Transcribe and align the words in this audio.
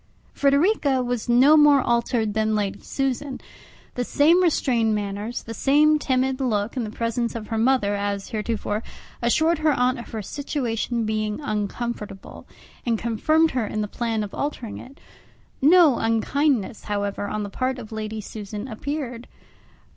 Frederica 0.33 1.03
was 1.03 1.29
no 1.29 1.55
more 1.55 1.79
altered 1.79 2.33
than 2.33 2.55
Lady 2.55 2.81
Susan; 2.81 3.39
the 3.93 4.03
same 4.03 4.41
restrained 4.41 4.95
manners, 4.95 5.43
the 5.43 5.53
same 5.53 5.99
timid 5.99 6.41
look 6.41 6.75
in 6.75 6.83
the 6.83 6.89
presence 6.89 7.35
of 7.35 7.49
her 7.49 7.57
mother 7.59 7.93
as 7.93 8.29
heretofore, 8.29 8.81
assured 9.21 9.59
her 9.59 9.73
aunt 9.73 9.99
of 9.99 10.09
her 10.09 10.23
situation 10.23 11.05
being 11.05 11.39
uncomfortable, 11.39 12.47
and 12.83 12.97
confirmed 12.97 13.51
her 13.51 13.67
in 13.67 13.81
the 13.81 13.87
plan 13.87 14.23
of 14.23 14.33
altering 14.33 14.79
it. 14.79 14.99
No 15.61 15.99
unkindness, 15.99 16.85
however, 16.85 17.27
on 17.27 17.43
the 17.43 17.49
part 17.51 17.77
of 17.77 17.91
Lady 17.91 18.21
Susan 18.21 18.67
appeared. 18.67 19.27